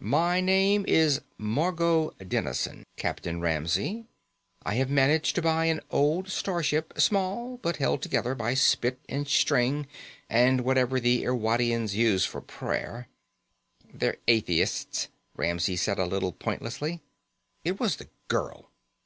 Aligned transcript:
"My 0.00 0.40
name 0.40 0.86
is 0.88 1.20
Margot 1.36 2.12
Dennison, 2.26 2.86
Captain 2.96 3.38
Ramsey. 3.38 4.06
I 4.62 4.76
have 4.76 4.88
managed 4.88 5.34
to 5.34 5.42
buy 5.42 5.66
an 5.66 5.80
old 5.90 6.30
starship, 6.30 6.94
small 6.98 7.60
and 7.62 7.76
held 7.76 8.00
together 8.00 8.34
by 8.34 8.54
spit 8.54 8.98
and 9.10 9.28
string 9.28 9.86
and 10.30 10.62
whatever 10.62 10.98
the 10.98 11.22
Irwadians 11.26 11.92
use 11.94 12.24
for 12.24 12.40
prayer" 12.40 13.08
"They're 13.92 14.16
atheists," 14.26 15.08
Ramsey 15.36 15.76
said 15.76 15.98
a 15.98 16.06
little 16.06 16.32
pointlessly. 16.32 17.02
It 17.62 17.78
was 17.78 17.96
the 17.96 18.08
girl. 18.28 18.70